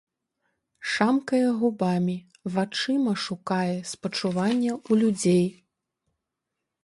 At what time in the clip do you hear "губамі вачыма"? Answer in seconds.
1.59-3.13